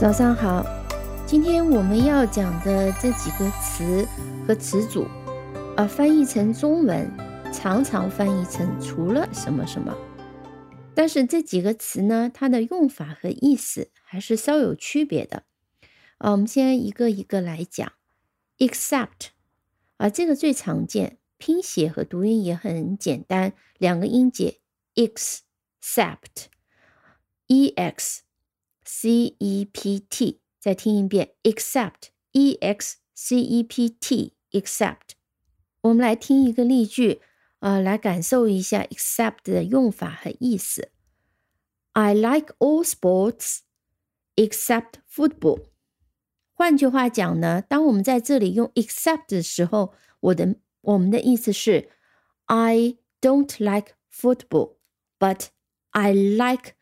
[0.00, 0.64] 早上好，
[1.26, 4.08] 今天我们要讲的这几个词
[4.48, 5.06] 和词组，
[5.76, 7.06] 啊，翻译成中文
[7.52, 9.94] 常常翻译成除了什么什么，
[10.94, 15.42] 但是这几个词呢，它的用法和意思还是稍有区别的。
[16.16, 17.92] 啊，我们先一个一个来讲
[18.56, 19.26] ，except，
[19.98, 24.60] 啊，这个最常见，拼写和读音也很简单，两个音节
[24.94, 25.44] ，except，e
[27.76, 28.22] x。
[28.89, 35.15] C E P T，再听一遍，except，E X C E P T，except。
[35.81, 37.21] 我们来听一个例句，
[37.59, 40.91] 呃，来感受一下 except 的用法和意思。
[41.93, 43.59] I like all sports
[44.35, 45.65] except football。
[46.53, 51.89] 换句话讲呢，当我们在这里用 except 的时候，我的我们的意思是，
[52.45, 55.47] I don't like football，but
[55.91, 56.73] I like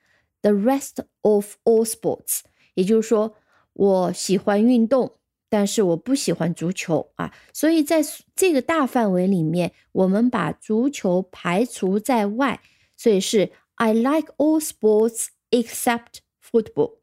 [0.43, 2.40] The rest of all sports，
[2.74, 3.34] 也就是说，
[3.74, 5.18] 我喜欢运动，
[5.50, 7.34] 但是我不喜欢足球啊。
[7.52, 8.00] 所以在
[8.34, 12.60] 这个大范围里面，我们把足球排除在外，
[12.96, 16.98] 所以是 I like all sports except football。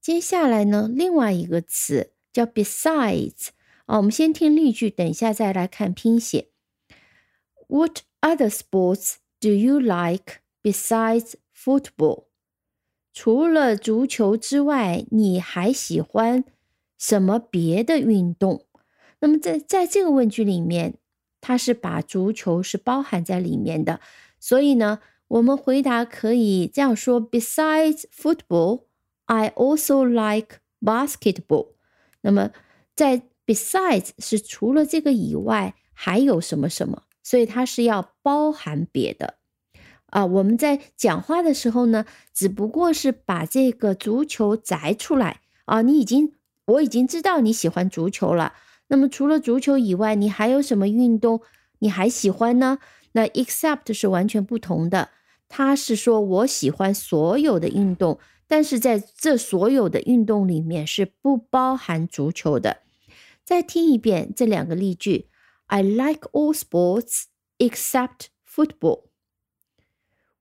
[0.00, 3.48] 接下来呢，另外一个词叫 besides
[3.86, 6.48] 啊，我们先听例句，等一下再来看拼写。
[7.68, 12.29] What other sports do you like besides football？
[13.22, 16.42] 除了足球之外，你还喜欢
[16.96, 18.64] 什么别的运动？
[19.18, 20.94] 那么在在这个问句里面，
[21.42, 24.00] 它是把足球是包含在里面的，
[24.38, 28.84] 所以呢，我们回答可以这样说：Besides football,
[29.26, 31.74] I also like basketball。
[32.22, 32.52] 那么
[32.96, 39.39] 在 besides 是除了这个以外还有什么什么，所以它是要包含别的。
[40.10, 45.82] 啊，我们在讲话的时候呢，只不过是把这个足球摘出来啊。
[45.82, 46.34] 你已经，
[46.66, 48.54] 我已经知道你喜欢足球了。
[48.88, 51.40] 那么除了足球以外，你还有什么运动
[51.78, 52.78] 你还喜欢呢？
[53.12, 55.10] 那 except 是完全不同的，
[55.48, 62.78] 它是说我喜欢所有的运动，但是在这所有的运动里面是不包含足球的。
[63.44, 65.28] 再听一遍这两个例句
[65.66, 67.24] ：I like all sports
[67.58, 69.09] except football。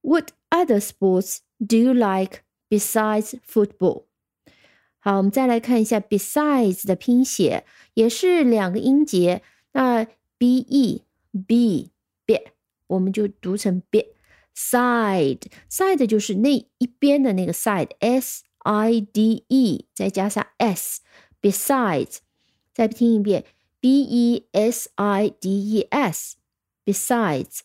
[0.02, 4.04] What other sports do you like besides football？
[4.98, 9.42] 好，我们再来看一下 besides 的拼写，也是两个音节。
[9.72, 10.06] 那
[10.38, 11.02] b e
[11.46, 11.90] b
[12.24, 12.40] b，
[12.86, 14.06] 我们就读成 b
[14.54, 21.00] side side 就是那一边的那个 side，s i d e 再加上 s
[21.42, 22.18] besides，
[22.72, 23.44] 再听一遍
[23.80, 26.36] b e s i d e s
[26.84, 27.60] besides。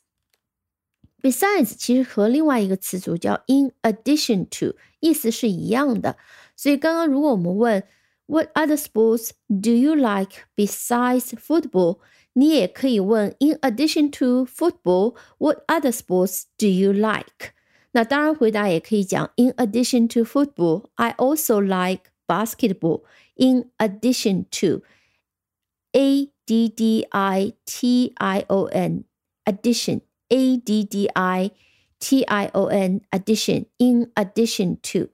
[1.23, 6.15] Besides，其实和另外一个词组叫 in addition to，意思是一样的。
[6.55, 7.83] 所以刚刚如果我们问
[8.27, 11.99] What other sports do you like besides football？
[12.33, 17.53] 你也可以问 In addition to football，What other sports do you like？
[17.91, 28.65] 那当然回答也可以讲 In addition to football，I also like basketball。In addition to，A D D I T I O
[28.65, 30.01] N，addition。
[30.34, 31.52] A D D I
[32.00, 35.10] T I O N addition in addition to，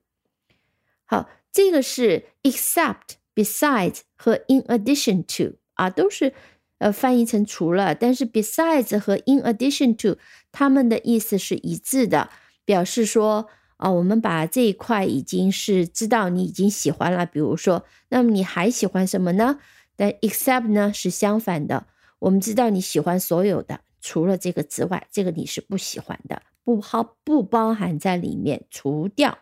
[1.04, 6.32] 好，这个是 except besides 和 in addition to 啊，都是
[6.78, 10.18] 呃翻译成除了，但是 besides 和 in addition to
[10.50, 12.30] 它们的意思是一致的，
[12.64, 19.58] 表示说啊，我们把这一块已经是知道你已经喜欢了，比如说，那么你还喜欢什么呢？
[19.94, 21.86] 但 except 呢是相反的，
[22.20, 23.80] 我们知道你喜欢所有的。
[24.00, 29.38] 除了这个之外，这个你是不喜欢的，不包不包含在里面，除掉。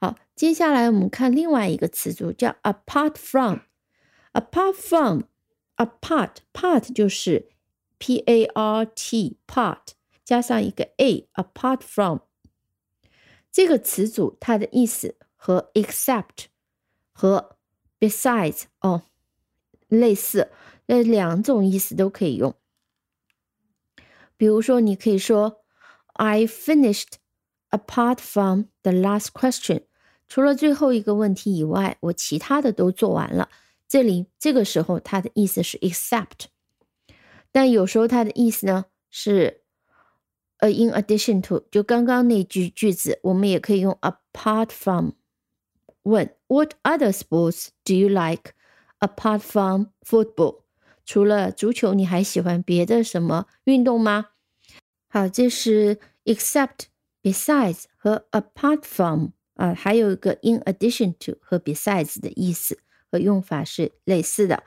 [0.00, 3.58] 好，接下来我们看另外一个词组，叫 apart from。
[4.34, 7.50] apart from，apart part 就是
[7.98, 9.92] p a r t part
[10.24, 12.18] 加上一个 a，apart from
[13.52, 16.46] 这个词组，它的意思和 except
[17.12, 17.56] 和
[18.00, 19.02] besides 哦
[19.86, 20.50] 类似，
[20.86, 22.56] 那两种意思都可以用。
[24.36, 25.64] 比如说，你可以说
[26.14, 27.14] ，I finished
[27.70, 29.84] apart from the last question。
[30.26, 33.50] 除了最后一个问题以外，我其他的都做完了。
[33.86, 36.46] 这里这个时候，它的意思是 except，
[37.52, 39.62] 但有时候它的意思呢是
[40.58, 41.60] 呃 in addition to。
[41.70, 45.10] 就刚刚那句句子，我们也可以用 apart from。
[46.02, 48.52] 问 What other sports do you like
[48.98, 50.63] apart from football？
[51.04, 54.26] 除了足球，你还喜欢别的什么运动吗？
[55.08, 56.86] 好，这是 except、
[57.22, 62.78] besides 和 apart from 啊，还有一个 in addition to 和 besides 的意思
[63.10, 64.64] 和用法是类似的。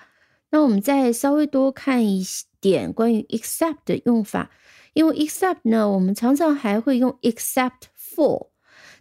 [0.49, 2.25] 那我们再稍微多看一
[2.61, 4.49] 点关于 except 的用法，
[4.93, 8.49] 因为 except 呢，我们常常还会用 except for。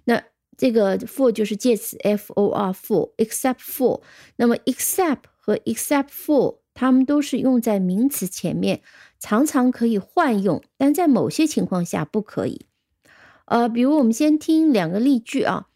[0.05, 0.23] 那
[0.57, 4.03] 这个 for 就是介词 f o r for except for。
[4.37, 8.83] 那么 except 和 except for 它们都是用在名词前面，
[9.19, 12.67] 常常可以换用，但在某些情况下不可以。
[13.47, 15.69] 呃，比如我们先听两个例句啊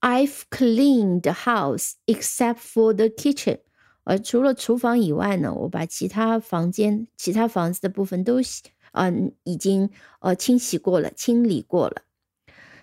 [0.00, 3.60] ，I've cleaned the house except for the kitchen。
[4.04, 12.02] 呃，除了厨房以外呢，我把其他房间、其他房子的部分都洗，嗯，已经呃清洗过了、清理过了。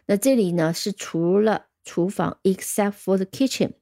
[0.05, 3.73] 那这里呢是除了厨房，except for the kitchen。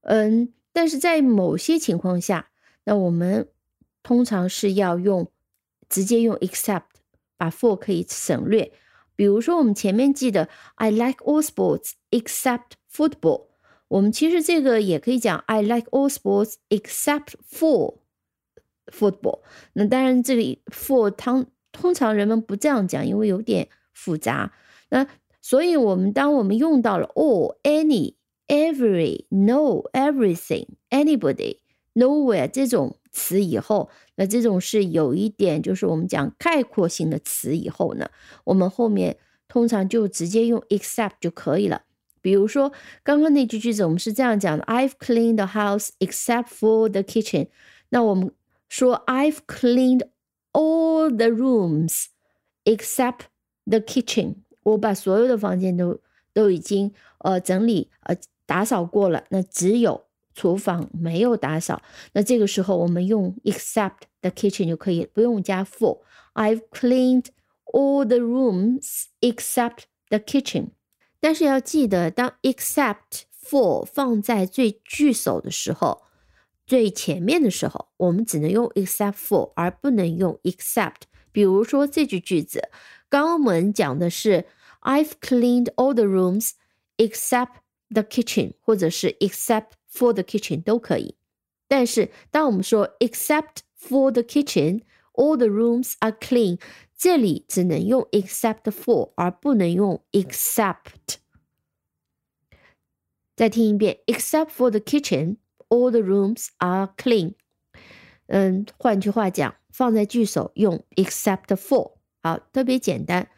[0.00, 2.48] 嗯，但是在某些情况下，
[2.84, 3.48] 那我们
[4.02, 5.30] 通常是要用
[5.88, 6.82] 直接用 except，
[7.36, 8.72] 把 for 可以省略。
[9.14, 13.46] 比如说我们前面记得，I like all sports except football。
[13.88, 17.98] 我们其实这个也可以讲，I like all sports except for
[18.86, 19.42] football。
[19.74, 24.52] 那当然，这里 for 通通常人们不这样讲，因为有点复杂。
[24.88, 25.06] 那
[25.42, 28.14] 所以，我们当我们用到了 all、any、
[28.48, 31.58] every、no、everything、anybody、
[31.94, 38.10] nowhere 这种词以后，那这种是有一点就是我们讲概括性的词以后呢，
[38.44, 39.18] 我们后面
[39.48, 41.82] 通常就直接用 except 就可以了。
[42.20, 42.72] 比如说，
[43.02, 47.48] 刚刚那句句子，我们是这样讲的：I've cleaned the house except for the kitchen。
[47.88, 48.30] 那我们
[48.68, 50.06] 说，I've cleaned
[50.52, 52.06] all the rooms
[52.64, 53.22] except
[53.64, 54.36] the kitchen。
[54.62, 55.98] 我把所有的房间都
[56.32, 58.16] 都已经呃整理呃
[58.46, 61.82] 打扫过了，那只有厨房没有打扫。
[62.12, 66.00] 那这个时候我们用 except the kitchen 就可以，不用加 for。
[66.34, 67.26] I've cleaned
[67.66, 70.70] all the rooms except the kitchen。
[71.20, 76.02] 但是要记得，当 except for 放在最句首的时候，
[76.66, 81.02] 最前面的时候，我们只能用 except for，而不能用 except。
[81.30, 82.70] 比如说这句句子，
[83.08, 84.46] 刚刚我们讲的是
[84.80, 86.52] I've cleaned all the rooms
[86.96, 87.56] except
[87.88, 91.15] the kitchen，或者是 except for the kitchen 都可以。
[91.67, 96.59] 但是当我们说 except for the kitchen，all the rooms are clean。
[96.95, 101.17] 这里只能用 except for，而不能用 except。
[103.35, 105.37] 再听一遍，except for the kitchen,
[105.69, 107.35] all the rooms are clean。
[108.25, 113.29] 嗯，换句话讲，放在句首用 except for，好，特别简单。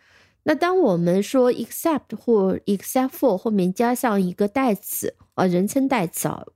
[0.44, 6.46] 那当我们说 except 或 except for 后面加上一个代词啊，人称代词啊，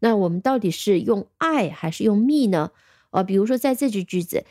[0.00, 2.70] 那我们到底是用 I 还是用 me 呢？
[3.10, 4.44] 啊，比如说在这句句子。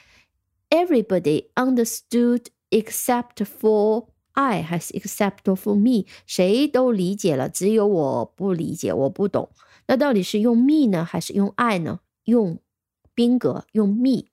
[0.73, 6.05] Everybody understood except for I，还是 except for me？
[6.25, 9.49] 谁都理解了，只有我不理解，我不懂。
[9.88, 11.99] 那到底是用 me 呢，还是用 I 呢？
[12.23, 12.59] 用
[13.13, 14.27] 宾格，用 me。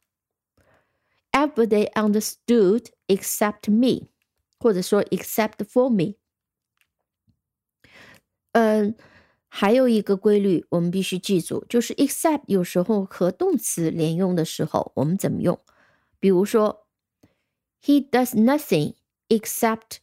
[1.32, 4.10] Everybody understood except me，
[4.58, 6.16] 或者说 except for me。
[8.52, 8.96] 嗯，
[9.49, 15.58] 还有一个规律我们必须记住，就是 except 有时候和动词连用的时候，我们怎么用？
[16.19, 16.86] 比如说
[17.82, 18.94] ，He does nothing
[19.29, 19.98] except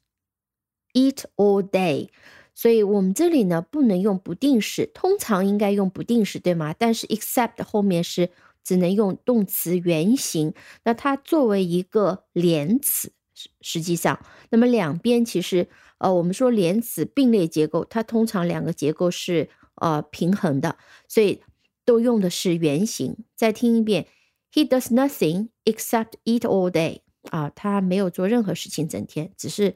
[0.93, 2.09] eat all day。
[2.57, 6.73] 所以我们这里呢不能用不定式，通常应该用不定式，对吗？
[6.73, 8.29] 但是 except 后面是
[8.63, 10.53] 只能用动词原形。
[10.85, 15.67] 那它作为一个连词，实实际上，那么两边其实
[15.99, 20.77] 呃，我们说连词并列结构，它通常两个结构是呃平衡的，
[21.07, 21.43] 所以
[21.85, 23.15] 都用的是原形。
[23.35, 24.07] 再听一遍。
[24.51, 27.01] He does nothing except eat all day。
[27.31, 29.75] 啊，他没有做任何事情，整天只是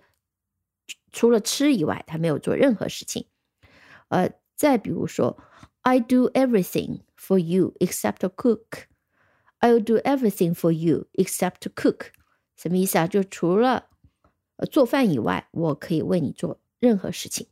[1.11, 3.25] 除了吃以外，他没有做任何事情。
[4.09, 5.37] 呃，再比如说
[5.81, 8.83] ，I do everything for you except cook。
[9.59, 12.11] I'll do everything for you except cook。
[12.61, 13.07] 什么意思啊？
[13.07, 13.85] 就除了
[14.69, 17.47] 做饭以外，我可以为你做任何事情。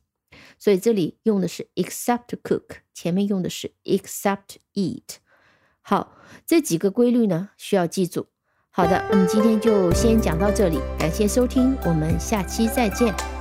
[0.58, 5.16] 所以这里用的是 except cook，前面用的是 except eat。
[5.80, 8.26] 好，这几个规律呢需要记住。
[8.68, 13.37] 好的，我们今天就先讲到这里，感谢收听，我们下期再见。